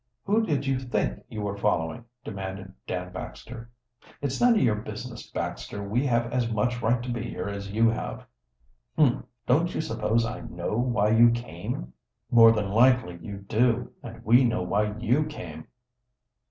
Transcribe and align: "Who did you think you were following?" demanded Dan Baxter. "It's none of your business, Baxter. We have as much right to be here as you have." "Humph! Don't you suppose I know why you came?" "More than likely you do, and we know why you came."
"Who 0.23 0.43
did 0.43 0.65
you 0.65 0.79
think 0.79 1.23
you 1.29 1.43
were 1.43 1.55
following?" 1.59 2.05
demanded 2.23 2.73
Dan 2.87 3.13
Baxter. 3.13 3.69
"It's 4.19 4.41
none 4.41 4.53
of 4.55 4.59
your 4.61 4.73
business, 4.77 5.29
Baxter. 5.29 5.87
We 5.87 6.07
have 6.07 6.31
as 6.33 6.51
much 6.51 6.81
right 6.81 7.03
to 7.03 7.11
be 7.11 7.21
here 7.21 7.47
as 7.47 7.71
you 7.71 7.87
have." 7.87 8.25
"Humph! 8.97 9.23
Don't 9.45 9.75
you 9.75 9.79
suppose 9.79 10.25
I 10.25 10.41
know 10.41 10.75
why 10.75 11.09
you 11.11 11.29
came?" 11.29 11.93
"More 12.31 12.51
than 12.51 12.71
likely 12.71 13.19
you 13.21 13.45
do, 13.47 13.91
and 14.01 14.25
we 14.25 14.43
know 14.43 14.63
why 14.63 14.97
you 14.97 15.23
came." 15.25 15.67